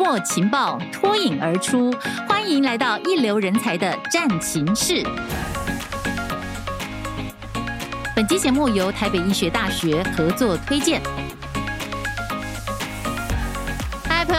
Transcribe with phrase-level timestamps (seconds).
[0.00, 1.94] 握情报，脱颖而出。
[2.26, 5.04] 欢迎来到一流人才的战情室。
[8.16, 11.02] 本期节目由台北医学大学合作推荐。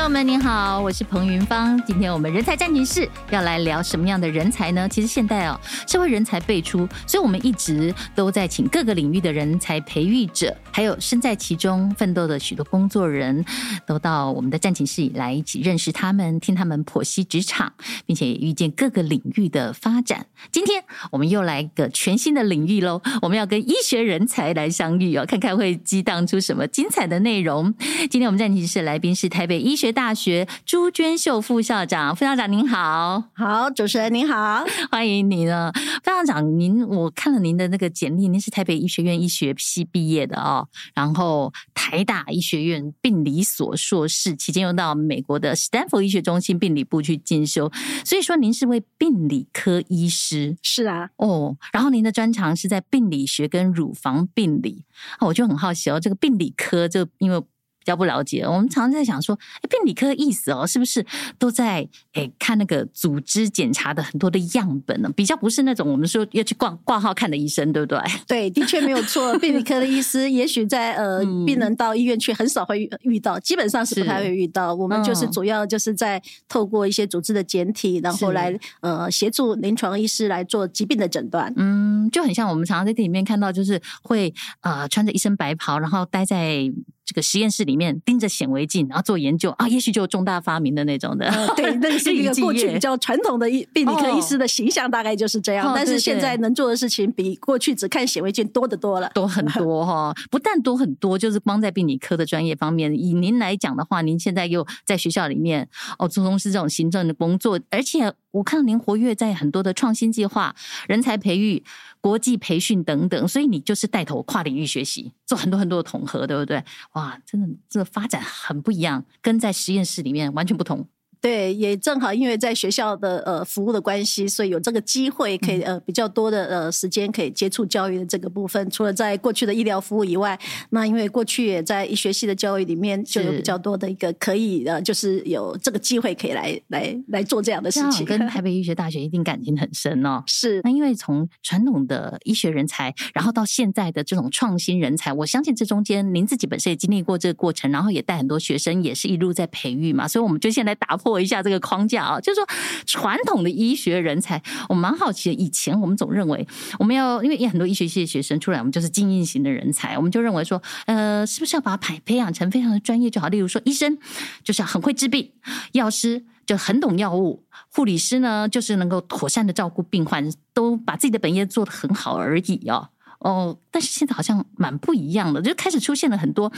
[0.02, 1.80] 朋友们，您好，我是彭云芳。
[1.86, 4.90] 今天我们人才战情室要来聊什么样的人才呢？
[4.90, 5.56] 其实现代哦，
[5.88, 13.46] 社会人才辈出，所以我们一直都在请各个领域的人才培育者，还有身在其中奋斗的许多工作人
[13.86, 17.72] 都到我们的战情室里来一起认识他们，听他们剖析职场，
[18.08, 20.26] 并且也遇见各个领域的发展。
[20.52, 27.72] 今天我们又来一个全新的领域喽，我们要跟医学人才来相遇哦，看看会激荡出什么精彩的内容。
[28.10, 35.72] 今天我们战情室来宾是台北医学大学朱娟秀副校长，副校长您好，好，主持人您好，欢迎您呢，
[36.04, 47.72] 副校长您，我看了您的那个简历，您是台北医学院医学系毕业的哦，然后台大医学院病理所硕士，期间又到美国的斯坦福医学中心病理部去进修，
[48.06, 54.84] 所以说您是位病理科医师，是啊，哦，然后您的专长是在病理学跟乳房病理，
[55.20, 57.42] 哦，我就很好奇哦，这个病理科就因为。
[57.82, 61.04] 比较不了解，我们常常在想说，哎，病理科的意思哦，是不是
[61.40, 65.10] 都在哎看那个组织检查的很多的样本呢？
[65.16, 68.00] 比较不是那种我们说要去挂挂号看的医生，对不对？
[68.28, 69.36] 对，的确没有错。
[69.42, 74.76] 病理科的医师，也许在呃病人到医院去很少会遇到，基本上是不太会遇到。
[74.76, 81.52] 我们就是主要就是在透过一些组织的检体，然后来呃协助临床医师来做疾病的诊断。
[81.58, 86.72] 嗯，就很像我们常常在电影里面看到，就是会呃穿着一身白袍，然后待在。
[87.06, 91.26] 这个实验室里面盯着显微镜，然后做研究啊，也许就有重大发明的那种的。
[91.26, 95.68] 呃、 对，那个是一个过去比较传统的病理科医师的形象，大概就是这样。
[95.68, 100.16] 哦、但是现在能做的事情比过去只看显微镜多得多了，多很多哈、哦。
[100.30, 105.68] 不但多很多，就是光在病理科的专业方面，以您来讲的话，您现在又在学校里面
[106.00, 110.56] 哦，从事这种行政的工作，而且我看您活跃在很多的创新计划、
[110.88, 111.64] 人才培育。
[112.04, 116.62] 国际培训等等，所以你就是带头跨领域学习，做很多很多的统合，对不对？
[116.92, 120.90] 哇，真的，这发展很不一样，跟在实验室里面完全不同。
[121.22, 128.68] 对，也正好因为在学校的呃服务的关系，所以有这个机会可以呃比较多的呃时间可以接触教育的这个部分。
[128.72, 130.40] 除了在过去的医疗服务以外，
[130.72, 138.04] 那因为过去也在医学系的教育里面就有比较多的一个可以呃就是有这个机会可以来来来做这样的事情。
[138.04, 140.24] 跟台北医学大学一定感情很深哦。
[140.28, 150.08] 是，那因为从传统的医学人才，然后到现在的这种创新人才，我相信这中间您自己本身也经历过这个过程，然后也带很多学生，也是一路在培育嘛。
[150.08, 151.11] 所以我们就先来打破。
[151.12, 152.48] 过一下这个框架啊，就是说
[152.86, 155.36] 传统的医学人才，我蛮好奇的。
[155.36, 156.48] 以前我们总认为
[156.80, 163.28] 我们要，因为很多医学系的学生出来，我们就是精英型的人才，我们就认为说，呃，是不是要把培培养成非常的专业就好？
[163.28, 163.98] 例如说，医生
[164.44, 165.32] 就是很会治病，
[165.74, 167.44] 药师就很懂药物，
[167.74, 172.88] 护理师呢就是能够妥善的照顾病患，都把自己的本业做得很好而已哦。
[173.20, 176.52] 哦，但是现在好像蛮不一样的，就开始出现了很多。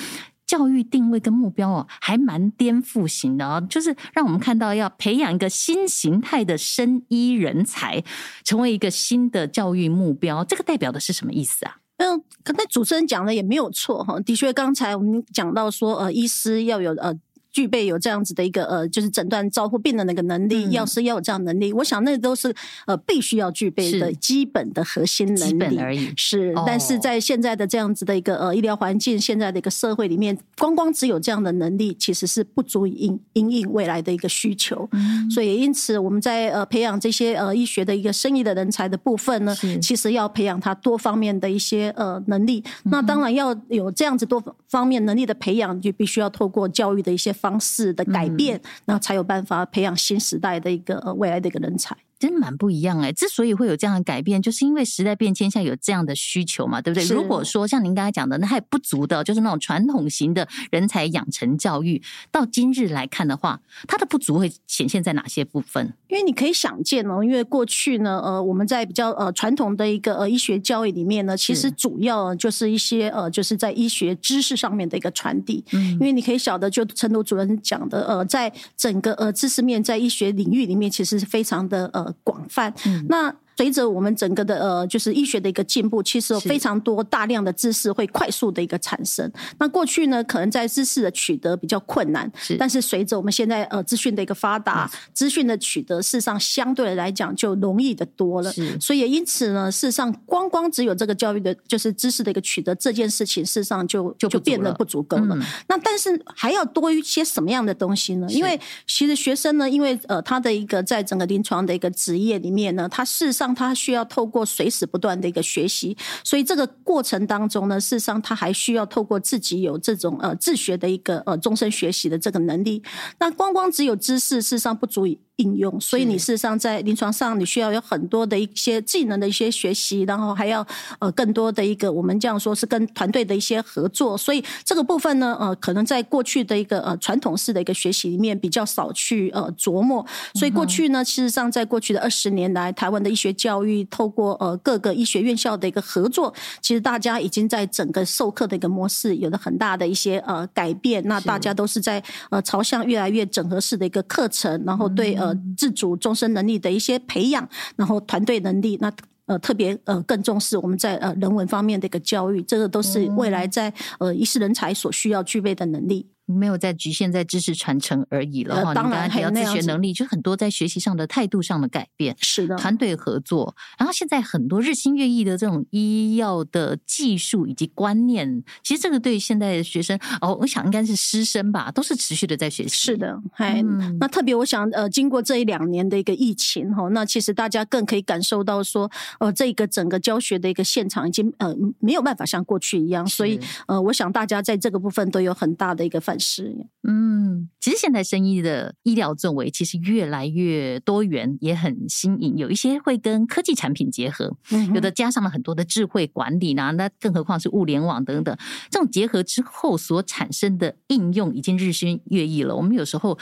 [0.53, 8.03] 教育定位跟目标哦，还蛮颠覆型的哦，就是让我们看到要培养一个新形态的生医人才，
[8.43, 10.45] 成为一个新的教育目标。
[10.45, 11.77] 这个代表的是什么意思啊？
[11.97, 17.11] 嗯，刚才主持人讲的也没有错哈，的确，刚才我们讲到说，呃，医师要有呃。
[17.53, 21.71] 具备有这样子的一个呃，就是诊断照顾病人的那个能力，药师要有这样能力。
[21.71, 22.53] 我想那都是
[22.87, 25.77] 呃必须要具备的基本的核心能力。
[25.77, 26.11] 而已。
[26.17, 34.89] 是，但是在现在的这样子的一个呃医疗环境，现在的一个社会里面，光光只有这样的能力，其实是不足以应应应未来的一个需求。
[35.29, 42.63] 所以因此我们在呃培养这些呃医学的一个生意的人才的部分呢，其实要培养他多方面的一些呃能力。
[42.85, 47.31] 那当然要有这样子多方面能力的培养，就必须要透过教育的一些。
[47.43, 51.93] 方式的改变，那才有办法培养新时代的一个未来的一个人才。
[52.23, 53.11] 真蛮不一样哎！
[53.11, 57.05] 之所以会有这样的改变，就是因为时代变迁下有这样的需求嘛，对不对？
[57.13, 63.59] 如果说像您刚才讲的，那还不足的，就是那种传统型的人才养成教育，到今日来看的话，
[63.89, 65.93] 它的不足会显现在哪些部分？
[66.07, 75.61] 因为你可以想见哦，因为过去呢，呃，我们在比较呃传统的一个呃医学教育里面呢，其实主要就是一些呃，就是在医学知识上面的一个传递。
[75.73, 82.12] 嗯，因为你可以晓得，就陈独主任讲的，呃，在整个呃知识面，在医学领域里面，其实是非常的呃。
[82.23, 82.73] 广泛，
[83.07, 89.31] 那随着我们整个的呃，就是医学的一个进步，其实有非常多大量的知识会快速的一个产生。
[89.59, 92.57] 那过去呢，可能在知识的取得比较困难，是。
[92.57, 98.51] 但是随着我们现在呃资讯的一个发达，资讯的取得事实上相对来讲就容易的多了。
[98.51, 98.75] 是。
[98.79, 105.35] 所以也因此呢，事实上光光只有这个教育的，就是知识的一个取得这件事情，事实上就就变得不足够了。
[105.35, 105.43] 嗯。
[105.67, 108.25] 那但是还要多一些什么样的东西呢？
[108.31, 113.42] 因为其实学生呢，因为呃他的一个在整个临床的一个职业里面呢，他事实上。
[113.43, 122.81] 让他需要透过随时不断的一个学习，所以这个过程当中呢，事实上他还需要透过自己有这种呃自学的一个呃终身学习的这个能力。
[123.19, 125.19] 那光光只有知识，事实上不足以。
[125.37, 130.65] 应用，所以你事实上在临床上，你需要有很多的一些技能的一些学习，然后还要
[130.99, 134.15] 呃更多的一个我们这样说是跟团队的一些合作。
[134.15, 140.05] 所以这个部分呢，呃，可能在过去的一个呃传统式的一个学习里面比较少去呃琢磨。
[140.35, 146.31] 所以过去呢，事实上在过去的二十年来，台湾的医学教育透过呃各个医学院校的一个合作，
[146.61, 151.03] 其实大家已经在整个授课的一个模式有了很大的一些呃改变。
[151.07, 155.17] 那大家都是在呃朝向越来越整合式的一个课程，然后对。
[155.23, 158.91] 呃，自主终身能力的一些培养，然后团队能力，那
[159.25, 166.07] 呃特别呃更重视我们在呃人文方面的一个教育，这个都是未来在呃医师人才所需要具备的能力。
[166.25, 182.69] 没有再局限在知识传承而已了哈，呃、当然还要自学能力，就很多在学习上的态度上的改变，是的，团队合作，然后现在很多日新月异的这种医药的技术以及观念，其实这个对现在的学生哦，我想应该是师生吧，都是持续的在学习。
[182.69, 188.89] 是的，哎、嗯、那特别我想呃，经过这一两年的一个疫情哈，那其实大家更可以感受到说，
[189.19, 193.37] 呃，这个整个教学的一个现场已经呃没有办法像过去一样，所以
[193.67, 196.12] 呃，我想大家在这个部分都有很大的一个反。
[196.17, 196.55] 是，
[196.85, 202.35] 嗯，其实现在生意的医疗作为其实越来越多元，也很新颖。
[202.37, 204.35] 有一些会跟科技产品结合，
[204.73, 208.37] 有的加上了很多的智慧管理呢，那更何况是物联网等等。
[208.69, 212.55] 这种结合之后所产生的应用已经日新月异了。
[212.55, 213.17] 我们有时候。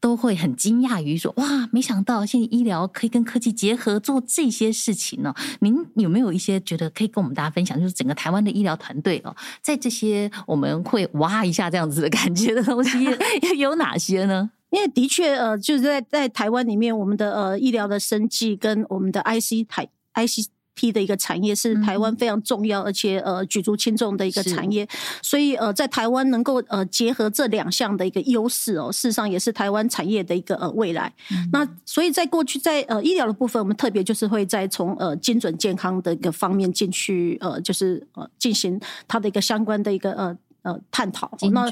[0.00, 7.76] 都会很惊讶于说：“哇，没想到现在医疗可以跟科技结合做这些事情呢。”您有没有一些觉得可以跟我们大家分享？
[7.80, 12.97] 就是整个台湾的医疗团队哦，在这些我们会哇一下这样子的感觉的东西
[13.58, 14.50] 有哪些呢？
[14.70, 20.48] 因为的确，呃，就是在在台湾里面，我们的呃医疗的生技跟我们的 IC 台 IC。
[20.80, 24.86] T 的一个产业是台湾非常重要，而且呃举足轻重的一个产业，
[25.20, 31.12] 所以呃在台湾能够呃结合这两项的一个优势哦，事实上也是台湾产业的一个呃未来。
[31.32, 40.38] 嗯、那所以在过去在呃医疗的部分，我们特别就是会在从呃精准健康的一个方面进去呃就是呃进行它的一个相关的一个呃。
[40.68, 41.66] 呃，探讨健康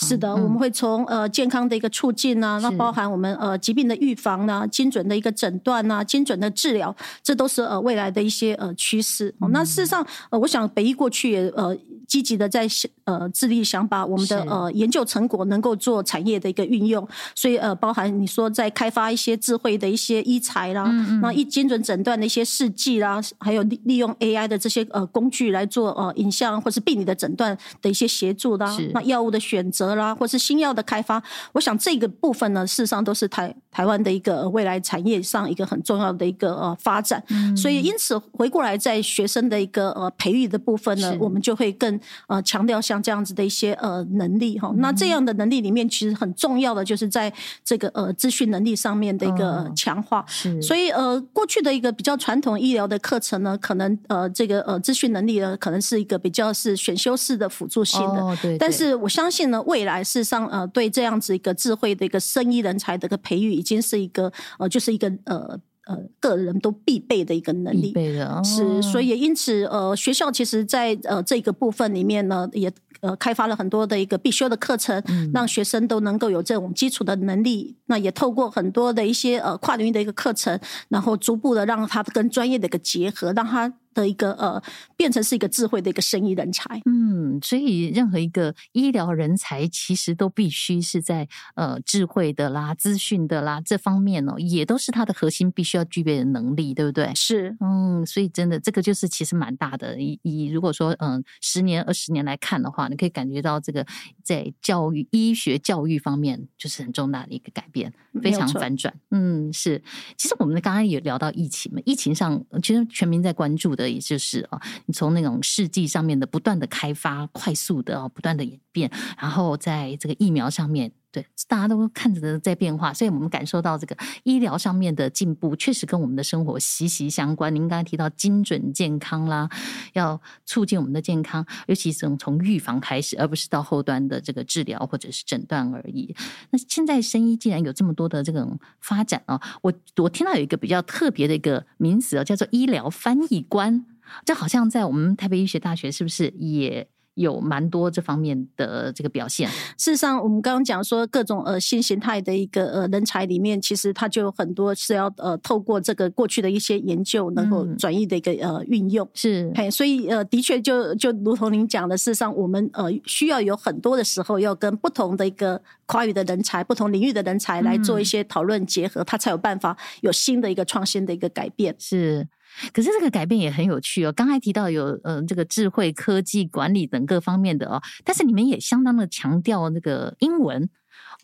[0.00, 9.34] 是的，嗯、我们会从呃健康的一个促进啊，那包含我们呃疾病的预防啊，精准的一个诊断啊，精准的治疗，这都是呃未来的一些呃趋势。
[9.40, 11.74] 嗯、那事实上，呃，我想北医过去也呃
[12.06, 12.68] 积极的在
[13.04, 21.20] 呃致力想把我们的呃研究成果能够做产业的一个运用，所以呃包含你说在开发一些智慧的一些医材啦，嗯嗯。
[21.22, 31.22] 那一精准诊断的一些试剂啦，还有利利用 AI 的这些呃工具来做呃影像或是病理的诊断的一些协助啦，那药物的选择啦，或是新药的开发，
[31.52, 37.22] 我想这个部分呢，事实上都是台台湾的一个未来产业上一个很重要的一个呃发展。
[37.30, 44.68] 嗯、所以因此回过来，在学生的一个呃培育的部分呢，我们就会更呃强调像这样子的一些呃能力哈。
[44.72, 47.32] 嗯、那这样的能力里面，其实很重要的就是在
[47.64, 50.20] 这个呃资讯能力上面的一个强化。
[50.20, 58.20] 哦、所以呃过去的一个比较传统医疗的课程呢，可能呃这个呃资讯能力呢，可能是一个比较是选修式的辅助性的。
[58.22, 67.88] 哦对对，但是我相信呢，未来事实上，呃，对这样子一个智慧的一个生意人才的一个培育，已经是一个呃，就是一个呃呃，个人都必备的一个能力。
[67.88, 77.76] 必备的，哦、是，所以因此，呃，学校其实在呃这个部分里面呢，也呃开发了很多的一个必修的课程，嗯、让学生都能够有这种基础的能力。
[77.86, 83.72] 那也透过很多的一些呃跨领域的一个课程，然后逐步的让他跟专业的一个结合，让他。
[83.94, 84.62] 的一个呃，
[84.96, 86.82] 变成是一个智慧的一个生意人才。
[86.84, 97.12] 嗯，所以任何一个医疗人才，其实都必须是在呃智慧的啦、资讯的啦这方面哦，也都是他的核心必须要具备的能力，对不对？
[97.14, 100.00] 是，嗯，所以真的这个就是其实蛮大的。
[100.00, 103.86] 以以如果说嗯、呃、十年、二十年来看的话，你可以感觉到这个
[104.22, 108.92] 在教育、医学教育方面就是很重大的一个改变，非常反转。
[109.10, 109.82] 嗯，是。
[110.16, 113.83] 其实我们刚刚也聊到疫情嘛，疫情上其实全民在关注的。
[113.88, 120.92] 也就是哦，你从那种世纪上面的不断的开发，快速的哦不断的演变，然后在这个疫苗上面。
[121.14, 127.54] 对，大家都看着在变化，所以我们感受到这个医疗上面的进步，确实跟我们的生活息息相关。
[127.54, 129.48] 您刚才提到精准健康啦，
[129.92, 136.16] 要促进我们的健康，尤其是从预防开始，而不是到后端的这个治疗或者是诊断而已。
[136.50, 143.86] 那现在生医既然有这么多的这种发展啊，我我听到有一个比较特别的一个名词啊，叫做医疗翻译官，
[144.24, 146.88] 这好像在我们台北医学大学是不是也？
[147.14, 149.48] 有蛮多这方面的这个表现。
[149.78, 159.08] 事实上，我们刚刚讲说各种呃新形态的一个呃人才里面，其实它就有很多是要呃透过这个过去的一些研究，能够转移的一个呃运用。
[159.14, 171.74] 是，嘿，所以呃的确就就如同您讲的，事实上我们呃需要有很多的时候要跟不同的一个跨域的人才、不同领域的人才来做一些讨论结合，它才有办法有新的一个创新的一个改变。
[171.78, 172.26] 是。
[172.72, 174.12] 可是这个改变也很有趣哦。
[174.12, 180.68] 刚才提到有嗯、呃、这个智慧科技管理等各方面的哦，但是你们也相当的强调那个英文。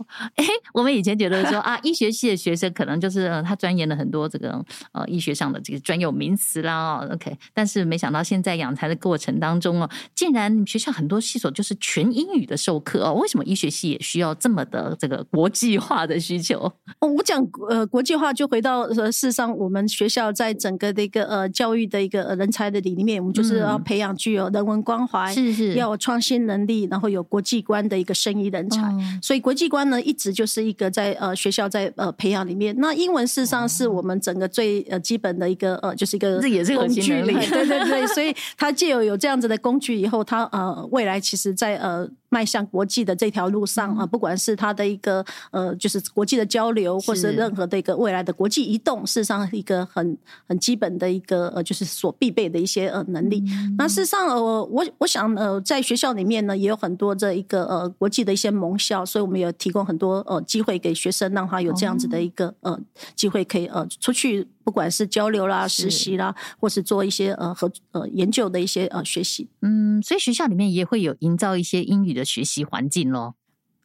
[0.36, 7.06] 哎，我们以前觉得说啊，医学系的学生可能就是他钻研了很多这个呃医学上的这个专有名词啦。
[7.12, 13.14] OK，但是没想到现在养才的过程当中哦，竟然学校很多系所就是全英语的授课哦。
[13.14, 16.58] 为什么医学系也需要这么的这个国际化的需求？
[17.00, 28.80] 哦，我讲呃国际化就回到呃事实上，我们学校在整个的一个呃教育的一个人才的里面，我们就是要培养具有人文关怀，是是，要有创新能力，然后有国际观的一个生意人才。
[28.82, 29.89] 嗯、所以国际观。
[29.90, 37.20] 那一直就是一个在呃学校在呃培养里面，那英文事实上是我们整个最呃基本的一个呃就是一个工具，
[37.50, 42.08] 对对对，所以他借由有这样子的工具以后，他呃未来其实在呃。
[42.30, 50.16] 迈向国际的这条路上啊，不管是他的一个呃，就是国际的交流，或是任何的一个未来的国际移动，事实上一个很
[50.48, 53.44] 很基本的一个呃，就是所必备的一些呃能力。
[53.48, 62.78] 嗯、那事实上呃，我我想呃，在学校里面呢，也有很多这一个呃国际的一些盟校，所以我们有提供很多呃机会给学生，让他有这样子的一个呃
[63.16, 64.46] 机会，可以呃出去。
[64.62, 73.34] 不管是交流啦、实习啦，或是做一些呃和呃研究的一些呃学习，嗯，所以学校里面也会有营造一些英语的学习环境咯。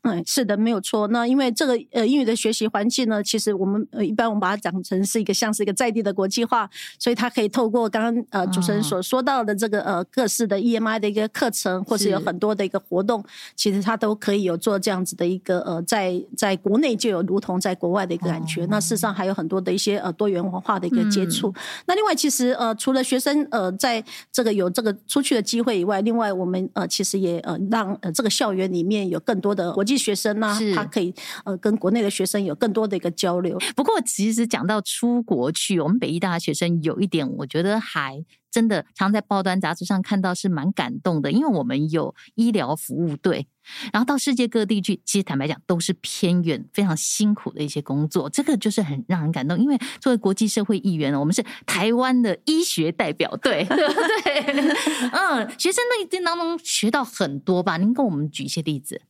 [0.07, 1.07] 嗯，是的，没有错。
[1.07, 6.69] 那因为这个呃英语的学习环境呢，其实我们呃一般我们把它讲成是一个像是一个在地的国际化，
[6.99, 18.63] 所以它可以透过刚刚呃主持人所说到的这个呃各式的 EMI 的一个课程，或是有很多的一个活动，其实它都可以有做这样子的一个呃在在国内就有如同在国外的一个感觉。
[18.67, 21.51] 那事实上还有很多的一些呃多元文化的一个接触。
[21.87, 29.94] 那另外其实呃除了学生呃在这个有这个出去的机会以外，另外我们呃其实也呃让呃这个校园里面有更多的国际。
[29.97, 33.57] 学生呢、啊，他可以呃跟国内的学生有更多的一个交流。
[33.75, 41.31] 不过，其实讲到出国去，我们北医大的学生有一点，我觉得还真的常在报端杂志上看到，是蛮感动的。
[41.31, 43.47] 因为我们有医疗服务队，
[43.91, 48.29] 然后到世界各地去，其实坦白讲都是偏远、非常辛苦的一些工作。
[48.29, 49.59] 这个就是很让人感动。
[49.59, 54.65] 因为作为国际社会议员，我们是台湾的医学代表队，对 不对？
[55.11, 57.75] 嗯，学生那一天当中学到很多吧？
[57.75, 59.01] 您跟我们举一些例子。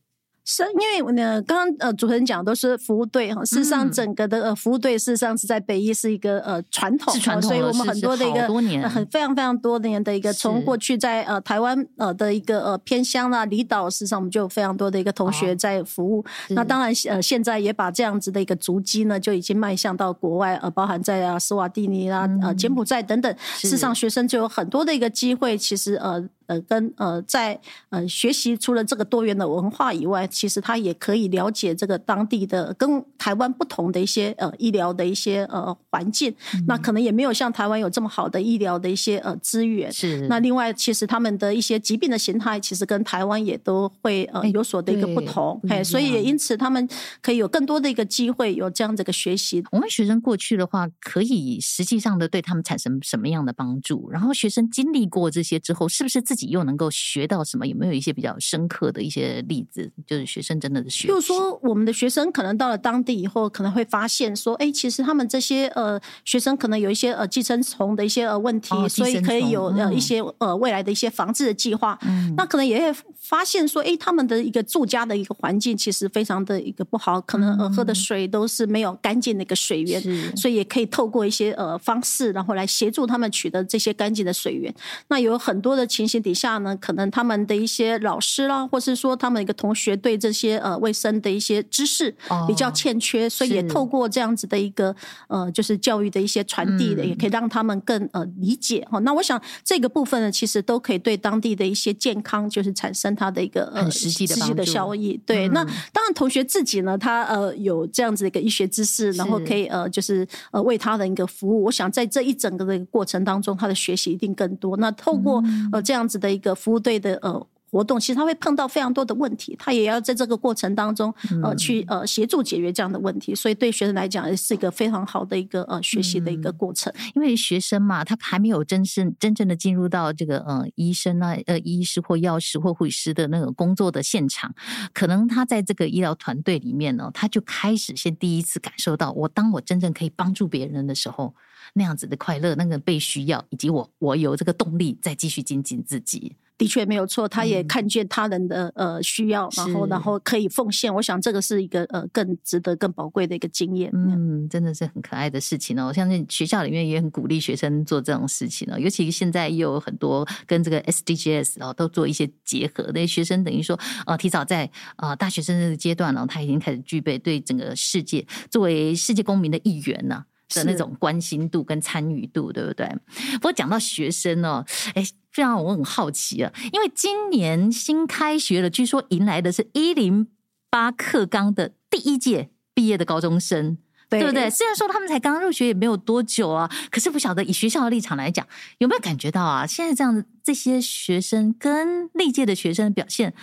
[0.48, 8.48] 是，因为呢，刚刚呃主持人讲都是服务队哈，事实上整个的呃服务队事实上是在北医是一个呃传统，传统，所以我们很多的一个
[8.88, 16.20] 很非常非常多年的一个从过去在呃台湾呃的一个呃偏乡啦离岛，事实上我们就有非常多的一个同学在服务。
[16.20, 26.24] 哦、那当然呃现在也把这样子的一个足迹呢就已经迈向到国外，呃包含在啊斯瓦蒂尼啦、呃柬埔寨等等，事实上学生就有很多的一个机会，其实呃。
[26.46, 27.60] 呃，跟呃，在
[27.90, 36.34] 呃学习除了这个多元的文化以外，其实他也可以了解这个当地的跟台湾不同的一些呃医疗的一些呃环境。
[36.54, 39.92] 嗯、那可能也没有像台湾有这么好的医疗的一些呃资源。
[39.92, 40.26] 是。
[40.28, 45.60] 那另外，其实他们的一些疾病的形态，其实跟台湾也都会呃有所的一个不同。
[45.68, 46.88] 哎，所以也因此他们
[47.20, 49.64] 可以有更多的一个机会有这样的一个学习。
[49.72, 54.10] 我们学生过去的话，可以实际上的对他们产生什么样的帮助？
[54.10, 57.66] 然后学生经历过这些之后，是不是自己自己又能够学到什么？
[57.66, 59.90] 有没有一些比较深刻的一些例子？
[60.06, 71.98] 就是学生真的是学，就是说我们的学生可能到了当地以后，可能会发现说，哎，其实他们这些呃学生可能有一些呃寄生虫的一些呃问题，哦、所以可以有呃一些呃未来的一些防治的计划。
[72.02, 84.74] 嗯，那可能也会发现说，哎，他们的一个住家的一个环境其实非常的一个不好，可能呃喝的水都是没有干净的一个水源，嗯、所以也可以透过一些呃方式，然后来协助他们取得这些干净的水源。
[85.08, 86.16] 那有很多的情形。
[86.26, 92.12] 底下呢，可能他们的一些老师啦，或是说他们一个同学对这些呃卫生的一些知识
[92.48, 94.92] 比较欠缺，哦、所以也透过这样子的一个
[95.28, 98.98] 呃就是教育的一些传递的，嗯、也可以让他们更呃理解哈。
[98.98, 105.20] 那我想这个部分呢，其实都可以对当地的一些健康就是产生它的一个呃实际的实际的效益。
[105.24, 111.62] 对，嗯、那当然同学自己呢，他呃有这样子一个医学知识，然后可以呃就是呃为他的一个服务。
[111.64, 114.76] 我想在这一整个的一个过程当中，他的学习一定更多。
[114.78, 115.40] 那透过
[115.70, 117.46] 呃这样子的一个服务队的呃。
[117.76, 126.90] 活动其实他会碰到非常多的问题，他也要在这个过程当中呃去呃协助解决这样的问题，所以对学生来讲也是一个非常好的一个呃学习的一个过程。
[127.14, 134.54] 因为学生嘛，他还没有真正真正的进入到这个呃医生啊呃医师或药师或护士的那个工作的现场，
[134.94, 141.34] 可能他在这个医疗团队里面呢，他就开始先第一次感受到，我当我真正可以帮助别人的时候，
[141.74, 146.36] 那样子的快乐，那个被需要，以及我我有这个动力再继续精进自己。
[146.58, 150.92] 的确没有错，他也看见他人的呃需要，然后然后可以奉献。
[150.94, 153.90] 我想这个是一个呃更值得、更宝贵的一个经验。
[153.92, 155.88] 嗯，真的是很可爱的事情哦。
[155.88, 158.78] 我相信学校里面也很鼓励学生做这种事情哦。
[158.78, 170.24] 尤其现在又有很多跟这个 SDGs 哦都做一些结合，那些学生等于说呃提早在呃大学生的阶段呢，他已经开始具备对整个世界作为世界公民的一员呢。
[170.54, 172.88] 的那种关心度跟参与度，对不对？
[173.34, 180.28] 不过讲到学生哦，哎，非常我很好奇啊，因为今年新开学了，据说迎来的是一零
[180.70, 184.48] 八课纲的第一届毕业的高中生，对，对不对？
[184.50, 188.46] 虽然说他们才刚入学也没有多久啊，可是不晓得以学校的立场来讲，
[188.78, 189.66] 有没有感觉到啊？
[189.66, 193.34] 现在这样的这些学生跟历届的学生的表现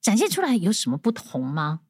[0.00, 1.80] 展现出来有什么不同吗？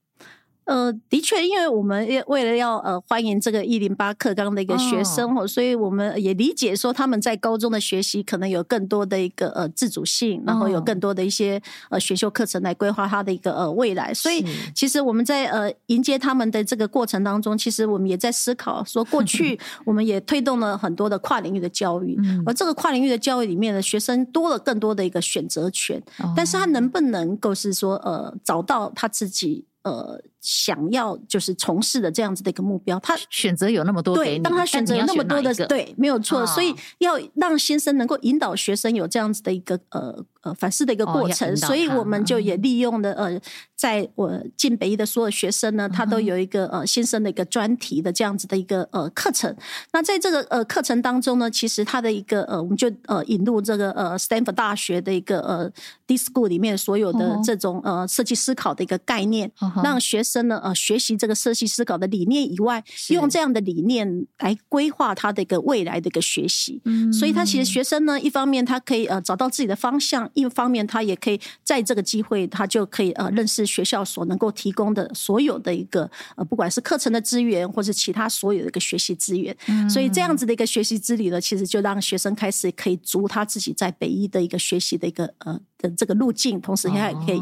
[0.70, 14.14] 呃，的确，因为我们为了要呃欢迎这个一零八课纲的一个学生哦，所以我们也理解说他们在高中的学习可能有更多的一个呃自主性，然后有更多的一些呃选修课程来规划他的一个呃未来。
[14.14, 26.00] 所以其实我们在呃迎接他们的这个过程当中，其实我们也在思考说，过去 我们也推动了很多的跨领域的教育，而这个跨领域的教育里面的学生多了更多的一个选择权，
[26.36, 30.22] 但是他能不能够是说呃找到他自己呃。
[30.40, 43.38] 想要就是从事的这样子的一个目标，他选择有那么多，对，当他选择有那么多的，对，没有错，哦、所以要让先生能够引导学生有这样子的一个呃呃反思的一个过程，哦、所以我们就也利用了呃，
[43.76, 49.54] 在我进北医的所有学生呢，他都有一个呃新生的一个专题的这样子的一个呃课程。
[49.92, 55.70] 那在这个呃课程当中呢，其实他的一个呃，我们就呃引入这个呃 Stanford 大学的一个呃
[56.06, 60.29] D-School 里面所有的这种呃设计思考的一个概念，哦、让学生。
[60.30, 66.80] 生呢，呃，学习这个设计思考的理念以外，用这样的理念来规划他的一个未来的一个学习。
[66.84, 79.56] 嗯，所以他其实学生呢，一方面他可以呃找到自己的方向，一方面他也可以在这个机会，他就可以呃认识学校所能够提供的所有的一个呃不管是课程的资源，或是其他所有的一个学习资源。
[79.66, 87.38] 嗯，所以这样子的一个学习之旅呢，其实就让学生开始可以足他自己在北医的一个学习的一个呃的这个路径，同时他也可以、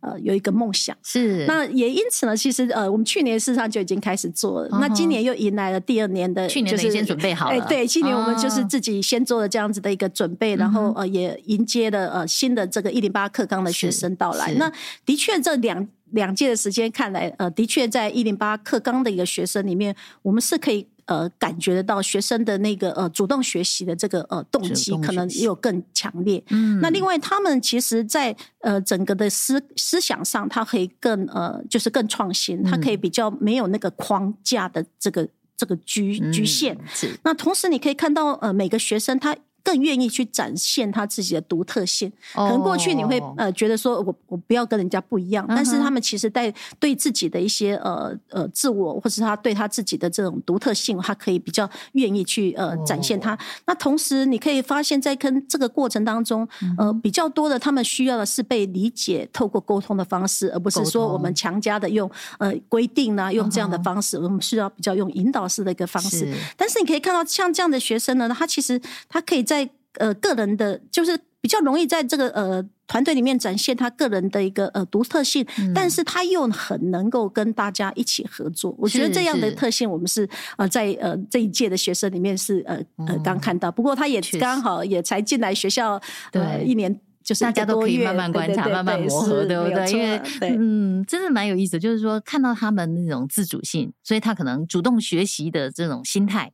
[0.00, 0.96] 哦、呃有一个梦想。
[1.02, 2.36] 是，那也因此呢。
[2.36, 7.56] 其实呃，我们去年事实上就已经开始做了，哦、那今年又迎来了第二年的，去年的先准备好了。
[7.56, 14.52] 哎，对，今年我们就是自己先做了这样子的一个准备，哦、然后呃，也迎接了呃新的这个一零八课纲的学生到来。
[14.54, 14.72] 那
[15.04, 20.88] 的确，这两两届的时间看来，呃，的确在一零八课纲的一个学生里面，我们是可以。
[21.06, 26.42] 呃，感觉得到学生的那个呃主动学习的这个呃动机，可能也有更强烈。
[26.50, 36.78] 嗯，那另外他们其实在，呃整个的思思想上，他可以更呃就是更创新，他可以比较没有那个框架的这个这个局局限。
[37.22, 39.36] 那同时你可以看到呃每个学生他。
[39.62, 42.12] 更愿意去展现他自己的独特性。
[42.34, 53.38] 可能过去你会呃觉得说我我不要跟人家不一样，但是他们其实在对自己的一些呃呃自我，或是他对他自己的这种独特性，他可以比较愿意去呃展现他。
[53.66, 64.18] 那同时你可以发现，在跟这个过程当中，呃比较多的他们需要的是被理解，透过沟通的方式，而不是说我们强加的用呃规定啊，用这样的方式。
[64.18, 66.26] 我们需要比较用引导式的一个方式。
[66.56, 69.42] 但是你可以看到，像这样的学生呢，他其实他可以。
[69.52, 78.74] 在呃个人的，就是比较容易在这个呃团队里面展现他个人的一个呃独特性，嗯、但是他又很能够跟大家一起合作。
[78.78, 83.70] 我觉得这样的特性，我们是呃在呃这一届的学生里面是呃呃刚看到。
[83.70, 86.00] 不过他也刚好也才进来学校
[86.32, 86.98] 呃一年。
[87.32, 89.90] 就是大家都可以慢慢观察、慢慢磨合，对不对？
[89.90, 96.52] 因为嗯，真的蛮有意思，就是说看到他们那种自主性，所以他可能主动学习的这种心态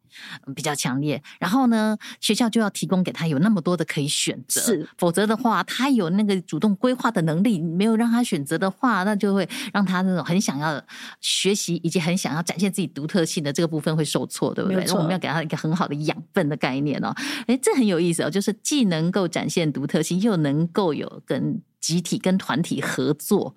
[0.55, 1.21] 比较强烈。
[1.41, 10.81] 然后呢，学校就要提供给他有那么多的可以选择，是，否则的话，他有那个主动规划的能力，没有让他选择的话，那就会让他那种很想要
[11.21, 14.85] 学习以及很想要展现自己独特性的这个部分会受挫，对不对？
[14.93, 17.13] 我们要给他一个很好的养分的概念哦。
[17.47, 23.57] 哎，这很有意思哦，就是既能够展现独特性，又能够有跟集体、跟团体合作、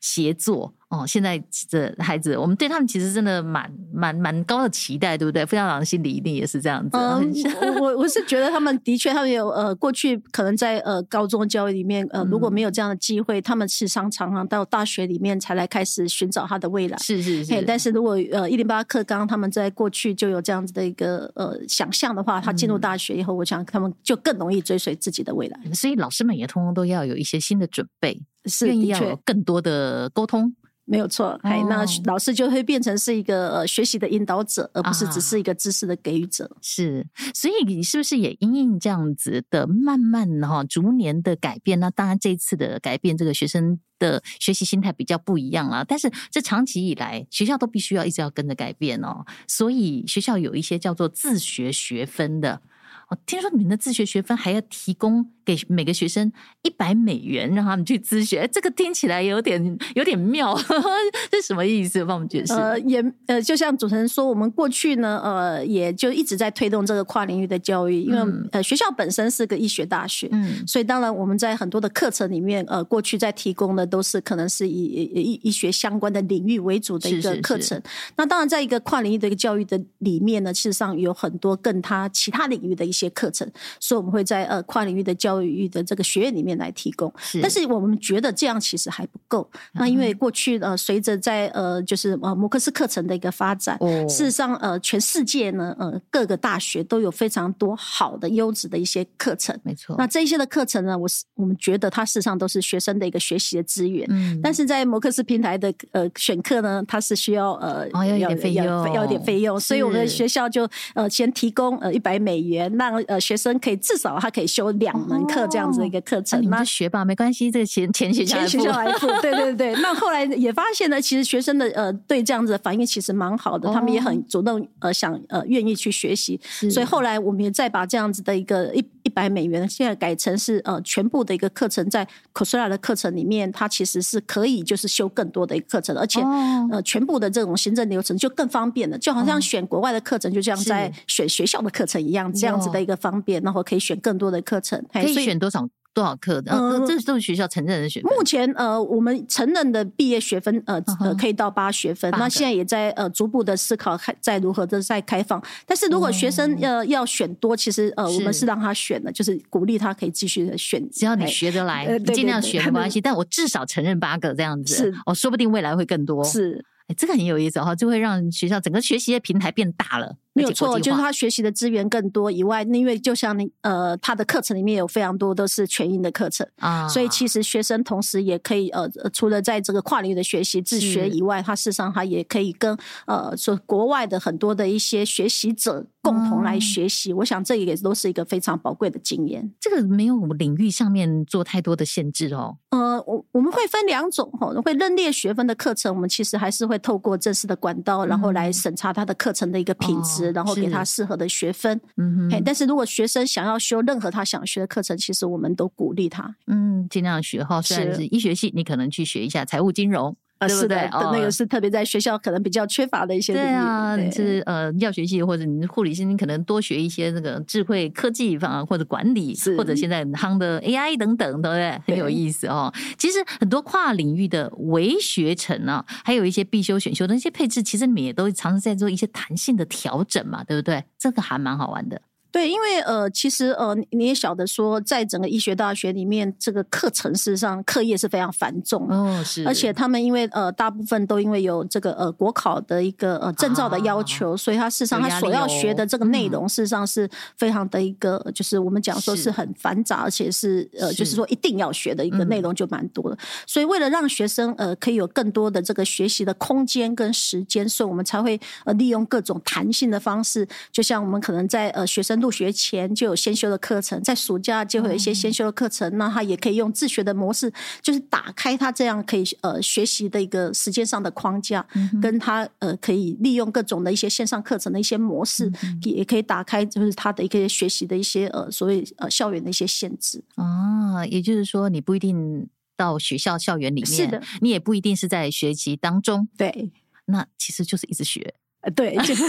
[0.00, 0.74] 协作。
[0.88, 1.36] 哦，现在
[1.68, 5.44] 的孩子，我们对他们其实真的蛮蛮蛮高的期待，对不对？
[5.44, 6.96] 傅校长心里一定也是这样子。
[6.96, 7.32] 嗯，
[7.80, 16.96] 我我是觉得他们的确，他们有呃，过去可能在呃高中教育里面，呃，如果没有这样的机会，嗯、他们事实上常常到大学里面才来开始寻找他的未来。
[16.98, 17.62] 是是是。
[17.62, 25.58] 但是如果呃一零八课纲他们在过去就有这样子的一个呃想象的话，他进入大学以后，我想他们就更容易追随自己的未来。
[25.64, 30.54] 嗯、所以老师们也通通都要有一些新的准备，是愿意要有更多的沟通。
[30.88, 36.44] 没有错，哎、哦，那老师就会变成是一个呃学习的引导者，而不是只是一个知识的给予者。
[36.44, 41.80] 啊、是，所以你是不是也因应这样子的慢慢哈逐年的改变？
[41.80, 45.84] 那当然这一次的改变，这个学生的学习心态比较不一样了。
[45.84, 49.24] 但是这长期以来，学校都必须要一直要跟着改变哦。
[49.48, 52.62] 所以学校有一些叫做自学学分的。
[53.08, 55.30] 哦，听说你们的自学学分还要提供。
[55.46, 60.90] 给每个学生一百美元，让他们去自学，这个听起来有点有点妙，呵呵，
[61.30, 62.04] 这是什么意思？
[62.04, 62.52] 帮我们解释。
[62.52, 74.72] 呃，也呃，就像主持人说，我们过去呢，呃，也就一直在推动这个跨领域的教育，因为、嗯、呃，学校本身是个医学大学，嗯，所以当然我们在很多的课程里面，呃，过去在提供的都是可能是以
[75.14, 77.60] 医医学相关的领域为主的一个课程。
[77.60, 77.82] 是是是。
[78.16, 83.46] 那当然，在一个跨领域的一个教育的里面呢，事实上有很多更他其他领域的一些课程，
[83.78, 85.66] 所以我们会在呃跨领域的教育。
[85.68, 89.48] 的这个学院里面来提供，但是我们觉得这样其实还不够。
[89.72, 93.78] 那因为过去呃，随着在呃，就是呃，摩克斯课程的一个发展，
[94.08, 99.58] 事实上呃，全世界呢呃，各个大学都有非常多好的优质的一些课程。
[99.64, 99.96] 没错。
[99.98, 104.06] 那这一些的课程呢，我是我们觉得它事实上都是学生的一个学习的资源。
[104.10, 104.40] 嗯。
[104.42, 115.46] 但是在摩克斯平台的呃选课呢，它是需要呃要一点费用，要一点费用，所以我们的学校就呃先提供呃一百美元，让呃学生可以至少他可以修两门课。
[115.48, 119.74] 这样子的一个课程，那、啊、学吧，没关系，这个钱 钱学校学校，来付，对对对。
[119.76, 145.36] 那后来也发现呢，其实学生的呃对这样子的反应其实蛮好的，哦、他们也很主动呃想呃愿意去学习，所以后来我们也再把这样子的一个一一百美元，现在改成是呃全部的一个课程，在 Coursera 的课程里面，它其实是可以就是修更多的一个课程，而且、哦、呃全部的这种行政流程就更方便了，就好像选国外的课程，就像在选学校的课程一样，这样子的一个方便，然后可以选更多的课程，可以选。
[145.38, 146.52] 多少多少课的？
[146.52, 148.12] 呃，这是都是学校承认的学分。
[148.12, 152.10] 目前呃，我们承认的毕业学分呃呃可以到八学分。
[152.10, 155.42] 那现在也在呃逐步的思考，开在如何的再开放。
[155.64, 160.86] 但是如果学生要要选多，其实呃我们是让他选的，就是鼓励他可以继续的选。
[160.90, 163.00] 只要你学得来，你尽量学没关系。
[163.00, 166.22] 但我至少承认八个这样子，是哦，说不定未来会更多。
[166.22, 170.16] 是，哎，这个很有意思哈，就会让学校整个学习的平台变大了。
[170.36, 187.12] 没有错，就是他学习的资源更多以外，因为就像你呃，他的课程里面有非常多都是全英的课程啊，所以其实学生同时也可以呃，除了在这个跨领域的学习自学以外，他事实上他也可以跟呃说国外的很多的一些学习者共同来学习。
[187.12, 189.50] 嗯、我想这也都是一个非常宝贵的经验。
[189.58, 192.58] 这个没有领域上面做太多的限制哦。
[192.70, 200.24] 呃，我我们会分两种哈，会认列学分的课程，我们其实还是会透过正式的管道，然后来审查他的课程的一个品质。
[200.24, 207.60] 嗯哦然后给他适合的学分，嗯哼，但是如果学生想要修任何他想学的课程，其实我们都鼓励他，嗯，尽量学哈。
[207.62, 210.16] 虽然是医学系，你可能去学一下财务金融。
[210.38, 213.44] 啊，是的，那个是特别在学校可能比较缺乏的一些领域。
[213.46, 221.80] 对啊，你是呃药学系或者你是护理系，你可能多学一些那个智慧科技方或者管理，或者现在很夯的 AI 等等，对不对？
[221.86, 222.72] 很有意思哦。
[222.98, 230.84] 其实很多跨领域的微学程啊，还有一些必修选修的那些配置，其实你们也都尝试在做一些弹性的调整嘛，对不对？
[230.98, 232.00] 这个还蛮好玩的。
[232.30, 251.16] 对，因为呃，其实呃，你也晓得说，在整个医学大学里面，这个课程事实上课业是非常繁重哦，是，而且他们因为呃，大部分都因为有这个呃国考的一个呃证照的要求，啊、所以他事实上他所要学的这个内容，事实上是非常的一个，嗯、就是我们讲说是很繁杂，而且是呃，就是。
[251.16, 253.16] 说一定要学的一个内容就蛮多的。
[253.46, 262.20] 所以为了让学生呃可以有更多的这个学习的空间跟时间，所以我们才会呃利用各种弹性的方式，就像我们可能在呃学生。
[262.26, 271.64] 入学前就有先修的课程，在暑假就会有一些先修的课程，那他也可以用自学的模式，就是打开他这样可以呃学习的一个时间上的框架，
[272.02, 280.24] 跟他呃可以利用各种的一些线上课程的一些模式，也可以打开就是他的一个学习的一些呃所谓呃校园的一些限制。
[280.34, 286.72] 啊，也就是说你不一定到学校校园里面，是的，你也不一定是在学习当中，对，
[287.04, 289.22] 那其实就是一直学，呃，对，就是。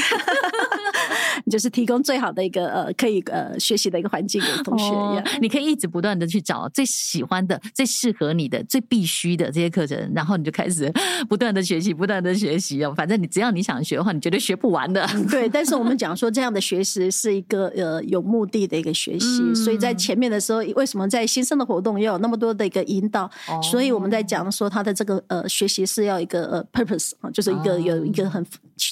[1.50, 10.92] 就是提供最好的一个呃，可以呃学习的一个环境给同学，哦、你可以一直不断的去找最喜欢的、最适合你的、最必须的这些课程，然后你就开始
[11.30, 12.94] 不断的学习、不断的学习哦。
[12.96, 15.08] 反正你只要你想学的话，你绝对学不完的。
[15.30, 23.26] 对，但是我们讲说这样的学习是一个呃有目的的一个学习，嗯、所以在前面的时候，为什么在新生的活动要有那么多的一个引导？
[23.48, 28.46] 哦、所以我们在讲说他的这个呃学习是要一个呃 purpose 啊，就是一个有一个很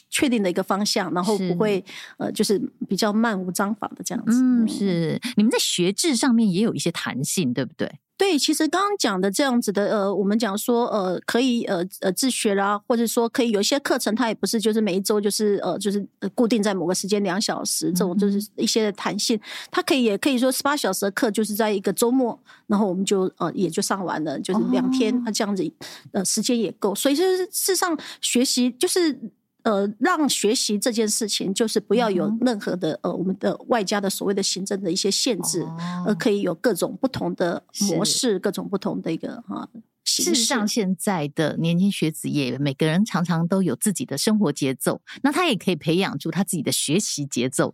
[0.10, 1.84] 确定的一个方向，然后不会
[2.18, 2.62] 呃就是。
[2.88, 4.40] 比较漫无章法的这样子。
[4.40, 7.92] 嗯，是你们在学制上面也有一些弹性，对不对？
[8.16, 19.40] 对，其实刚刚讲的这样子的，呃，我们讲说，呃，可以，呃，呃，自学啦，或者说可以有些课程，它也不是就是每一周就是，呃，就是固定在某个时间两小时，这种就是一些的弹性。
[19.72, 25.70] 它可以也可以说十八小时的课就是在一个周末，然后我们就呃也就上完了，就是两天，它这样子，
[26.12, 26.94] 呃，时间也够。
[26.94, 29.20] 所以就是事实上学习就是。
[29.66, 39.68] 呃，让学习这件事情就是不要有任何的、嗯、呃，我们的外加的所谓的行政的一些限制，哦、而可以有各种不同的模式，各种不同的一个哈。
[40.06, 47.74] 事实上，现在的年轻学子也每个人常常都有自己的生活节奏，那他也可以培养出他自己的学习节奏。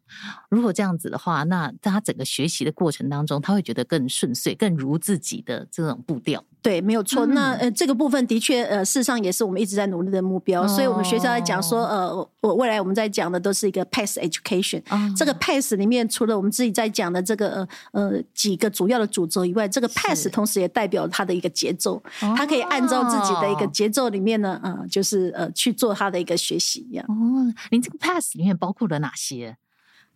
[0.50, 6.44] 如果这样子的话，那在他整个学习的过程当中，他会觉得更顺遂，更如自己的这种步调。
[6.62, 7.26] 对，没有错。
[7.26, 10.62] 嗯、那呃，这个部分的确呃，事实上也是我们一直在努力的目标。
[10.62, 14.80] 哦、所以，我们学校在讲说，呃，我未来我们在讲的都是一个 pass education。
[14.90, 22.02] 哦、这个 pass 里面，除了我们自己在讲的这个呃呃几个主要的主轴以外，这个 pass 同时也代表它的一个节奏。
[22.30, 27.06] 是它可以按照自己的一个节奏里面呢，呃，就是呃去做他的一个学习一样。
[27.08, 29.58] 哦，您这个 pass 里面包括了哪些？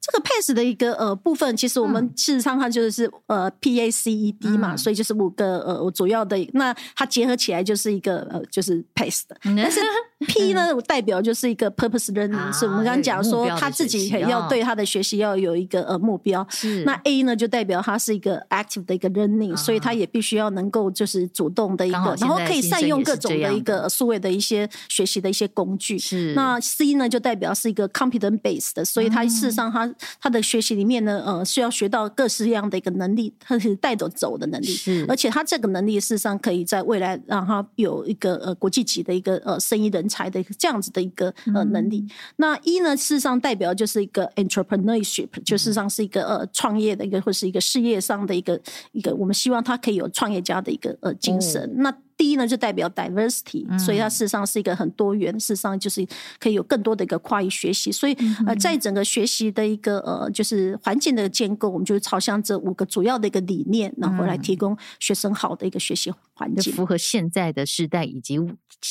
[0.06, 9.80] 这个 PACE 的一个呃部分，其实我们事实上它就是呃 P A C E D 嘛，嗯、所以就是五个呃主要的，那它结合起来就是一个呃就是 PACE 的，但是。
[10.28, 16.46] P 呢，代表就是一个 purpose learning，、啊、是我们刚刚讲说他自己要对他的学习要有一个呃目标。
[16.50, 16.84] 是。
[16.86, 26.00] 那 A 呢，就代表他是一个 active 的一个 learning，、啊、所以他也必须要能够就是主动的一个，然后可以善用各种的一个数位的一些学习的一些工具。
[26.00, 26.34] 是。
[26.34, 29.86] 那 C 呢，就代表是一个 competent based 的，所以它事实上他
[30.20, 34.66] 他的学习里面呢，呃，需要学到各式样的一个能力，他是带着走的能力。
[34.66, 35.06] 是。
[35.08, 48.60] 而且他这个能力事实上可以在未来让他有一个呃国际级的一个呃生意人才的一个这样子的一个呃能力，嗯、那一呢，事实上代表就是一个 entrepreneurship，就事实上是一个呃创业的一个或是一个事业上的一个
[48.92, 51.62] 一个，我们希望他可以有创业家的一个呃精神。
[51.62, 56.06] 哦、那第一呢，就代表 diversity，、嗯、所以它事实上是一个很多元，事实上就是
[56.40, 57.92] 可以有更多的一个跨域学习。
[57.92, 58.16] 所以
[58.48, 68.40] 呃，在整个学习的一个呃就是环境的建构，我们就是朝向这五个主要的一个理念，然后来提供学生好的一个学习环境，符合现在的时代以及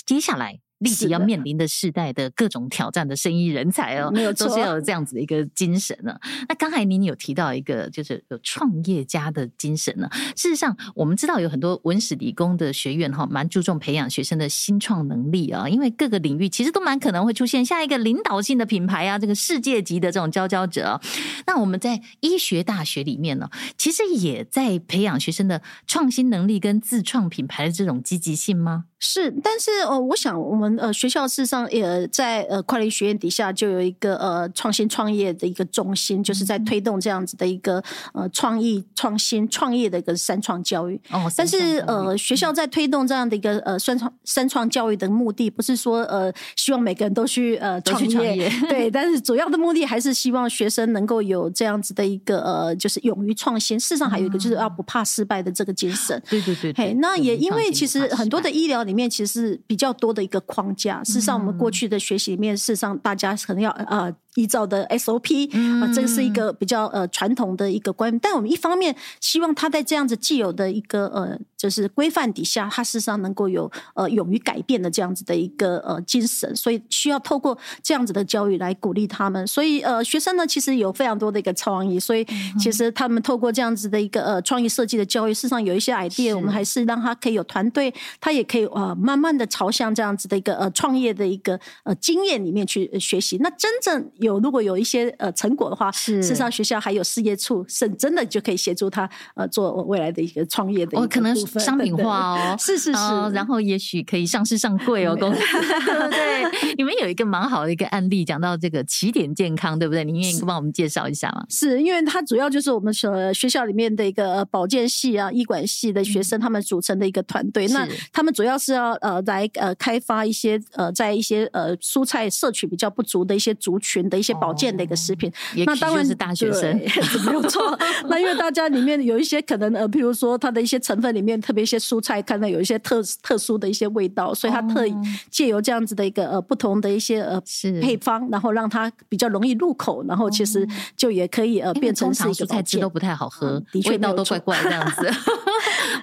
[0.07, 0.61] 接下来。
[0.85, 6.17] 立即要面临的世代的各种挑战的生意人才哦，没有错，都是要有这样子的一个精神呢。
[6.49, 10.09] 那刚才您有提到一个，就是有创业家的精神呢。
[10.37, 21.01] 事实上，我们知道有很多文史理工的学院哈，蛮注重培养学生的新创能力啊，因为各个领域其实都蛮可能会出现下一个领导性的品牌啊，这个世界级的这种佼佼者。
[21.47, 28.85] 那我们在医学大学里面呢，其实也在培养学生的创新能力跟自创品牌的这种积极性吗？
[28.99, 37.83] 是，但是哦，我想我们呃学校事实上也在呃快乐学院底下就有一个呃创新创业的一个中心，就是在推动这样子的一个
[38.15, 40.99] 呃创意创新创业的一个三创教育。
[41.11, 53.79] 哦，但是呃学校在推动这样的一个呃三创三创教育的目的，不是说呃希望每个人都去呃创业，创业对， 但是主要的目的还是希望学生能够有这样子的一个呃就是勇于创新。
[53.79, 56.23] 事实上还有一个就是要不怕失败的这个精神。
[56.31, 58.95] 对对对，嘿，那也因为其实很多的医疗里。
[58.95, 61.03] 里面其实是比较多的一个框架。
[61.05, 64.15] 事实上，我们过去的学习里面，事实上大家可能要呃。
[64.35, 65.49] 依照的 SOP
[65.81, 68.19] 啊，这个是一个比较呃传统的一个观念。
[68.21, 79.47] 但我们一方面希望他在这样子既有的一个呃就是规范底下，他事实上能够有呃勇于改变的这样子的一个呃精神，所以需要透过这样子的教育来鼓励他们。
[79.47, 82.27] 所以呃学生呢，其实有非常多的一个创意，所以
[82.59, 93.39] 其实他们透过这样子的一个呃创意设计的教育，事实上有一些 idea，我们还是让他可以有团队，他也可以呃慢慢的朝向这样子的一个呃创业的一个呃经验里面去学习。
[93.39, 96.23] 那真正有如果有一些呃成果的话，是。
[96.23, 105.41] 事实上学校还有事业处，是真的就可以协助他呃做未来的一个创业的一个，哦，可能商品化哦，是是是，哦，然后也许可以上市上柜哦，公司。
[105.85, 106.75] 对不对？
[106.77, 110.05] 你们有一个蛮好的一个案例，讲到这个起点健康，对不对？
[110.05, 111.45] 你愿意帮我们介绍一下吗？
[111.49, 125.29] 是因为它主要就是我们所学校里面的一个保健系啊、医管系的学生他们组成的一个团队，嗯、那他们主要是要呃来呃开发一些呃在一些呃蔬菜摄取比较不足的一些族群的一些保健的一个食品。
[125.31, 126.75] 哦、那当然是大学生，
[127.27, 127.77] 没有错。
[128.09, 134.95] 那因为大家里面有一些可能呃，譬如说它的一些成分里面，特别一些蔬菜看到有一些特特殊的一些味道，所以它特意
[135.31, 137.41] 借由这样子的一个呃不同的一些呃
[137.83, 145.11] 配方，然后让它比较容易入口，然后其实就也可以呃变成是一个蔬菜汁都不太好喝，的确味道都怪怪这样子。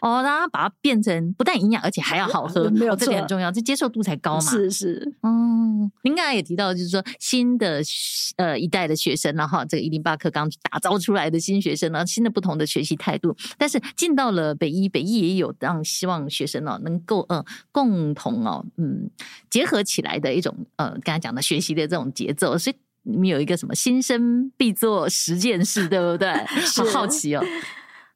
[0.01, 4.41] 哦，让它把它变成不但营养，而且还要好喝， 没有错，这点很重要，这接受度才高嘛。
[4.41, 7.83] 是是，嗯，您刚才也提到，就是说新的
[8.37, 19.09] 呃一代的学生，然后这个一零八课刚打造出来的新学生呢，新的不同的学习态度，但是进到了北医，北医也有让希望学生哦能够呃共同哦嗯
[19.49, 26.31] 结合起来的一种呃刚才讲的学习的这种节奏，所以你们有一个什么新生必做十件事，对不对？
[26.75, 27.43] 好好奇哦。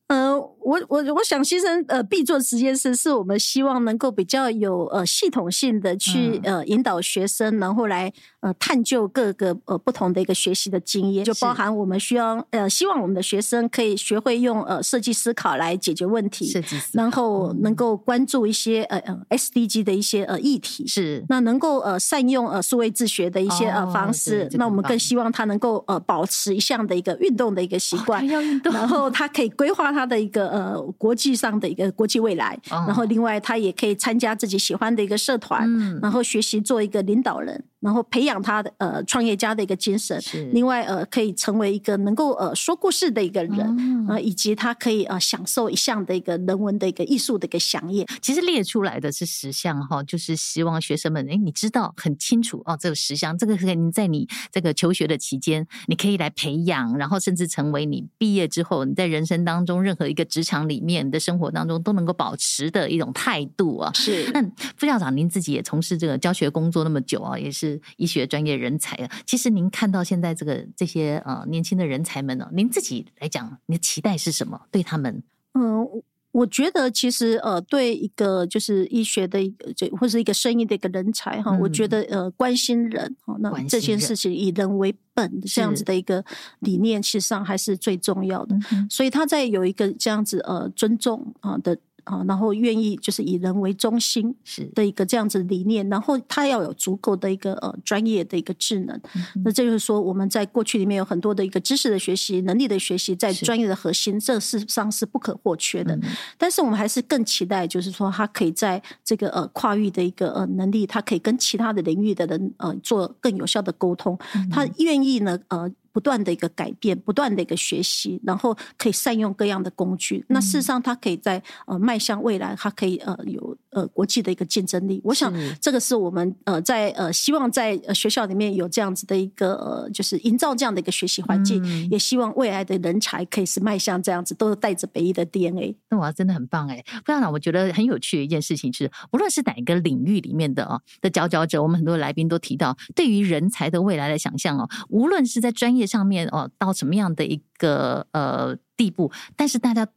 [0.08, 21.26] 呃，我我我想，先生呃必做实验室是我们希望能够比较有呃系统性的去呃引导学生，然后来呃探究各个呃不同的一个学习的经验，就包含我们需要呃希望我们的学生可以学会用呃设计思考来解决问题，设计思考，然后能够关注一些呃呃 SDG 的一些呃议题，是。
[21.30, 29.95] 那能够呃善用呃数位自学的一些呃方式，那我们更希望他能够呃保持一项的一个运动的一个习惯，要运动，然后他可以规划。
[29.96, 35.66] 他的一个呃国际上的一个国际未来，然后另外他也可以参加自己喜欢的一个社团，
[36.02, 37.64] 然后学习做一个领导人。
[37.86, 48.04] 然后培养他的呃创业家的一个精神，是另外呃可以成为一个能够呃说故事的一个人，嗯、呃以及他可以呃享受一项的一个人文的一个艺术的一个享业。
[48.24, 63.92] 其实列出来的是十项哈，就是希望学生们哎，你知道很清楚哦，这个十项，这个是你在你这个求学的期间，你可以来培养，然后甚至成为你毕业之后你在人生当中任何一个职场里面的生活当中都能够保持的一种态度啊。
[63.94, 64.28] 是。
[64.34, 64.42] 那
[64.76, 67.75] 副校长您自己也从事这个教学工作那么久啊，也是。
[67.98, 74.60] 医学专业人才啊，其实您看到现在这个这些呃年轻的人才们呢，您自己来讲，你的期待是什么？
[74.72, 75.24] 对他们？
[75.54, 75.88] 嗯，
[76.32, 86.24] 我觉得其实呃，对一个就是医学的一个这或是一个生意的一个人才哈，嗯、我觉得呃，关心人哈，那这件事情以人为本这样子的一个
[86.60, 88.60] 理念，其实上还是最重要的。
[88.62, 91.78] 是所以他在有一个这样子呃尊重啊的。
[92.06, 98.96] 啊，然后愿意就是以人为中心是的一个这样子的理念，然后他要有足够的一个呃专业的一个智能。
[99.16, 105.96] 嗯、那这就是说，我们在过去里面有很多的一个知识的学习、能力的学习，在专业的核心，是这事实上是不可或缺的。
[105.98, 106.04] 嗯、
[106.38, 114.18] 但是我们还是更期待，就是说他可以在这个呃跨域的一个呃能力，他可以跟其他的领域的人呃做更有效的沟通。
[114.52, 115.72] 他愿意呢呃。
[115.96, 120.26] 不断的一个改变，不断的一个学习，然后可以善用各样的工具。
[120.28, 125.00] 那事实上，它可以在呃迈向未来，它可以呃有呃国际的一个竞争力。
[125.04, 135.76] 我想这个是我们呃在呃希望在学校里面有这样子的一个呃就是营造这样的一个学习环境，嗯、也希望未来的人才可以是迈向这样子，都是带着北医的 DNA。
[135.90, 136.84] 那我，真的很棒哎！
[137.06, 149.92] 副校长，我觉得很有趣的一件事情是，无论是哪一个领域里面的哦的佼佼者，我们很多来宾都提到，对于人才的未来的想象哦，无论是在专业上面哦，到什么样的一个呃地步，但是大家都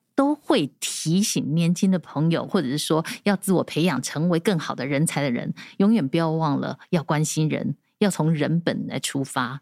[0.49, 9.61] 会提醒年轻的朋友，或者是说要自我培养，成为更好的人才的人，永远不要忘了要关心人，要从人本来出发。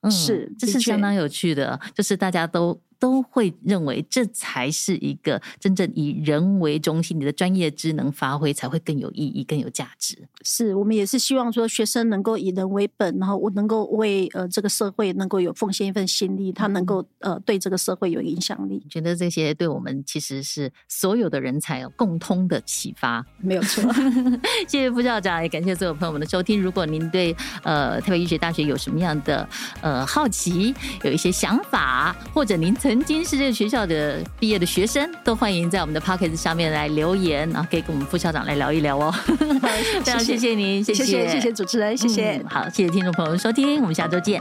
[0.00, 2.80] 嗯，是，这是相当有趣的，就是大家都。
[3.04, 10.16] 都会认为这才是一个真正以人为中心，你的专业职能发挥才会更有意义、更有价值。
[10.42, 18.82] 是我们也是希望说，学生能够以人为本，然后我能够为呃这个社会能够有奉献一份心力，他能够呃对这个社会有影响力。
[18.88, 23.84] 觉得这些对我们其实是所有的人才有共通的启发，没有错。
[24.66, 26.62] 谢谢副校长，也感谢所有朋友们的收听。
[26.62, 29.46] 如果您对呃台北医学大学有什么样的
[29.82, 39.12] 呃好奇，有一些想法，或者您曾曾经是这个学校的毕业的学生，都欢迎在我们的 p o c k e t 上面来留言，然后可以跟我们副校长来聊一聊哦。
[40.04, 42.36] 非常谢谢您，谢谢谢谢，主持人，谢谢。
[42.36, 44.40] 嗯，好，谢谢听众朋友们收听，我们下周见。